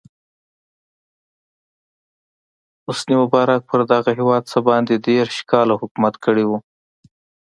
[2.85, 6.51] حسن مبارک پر دغه هېواد څه باندې دېرش کاله حکومت کړی و.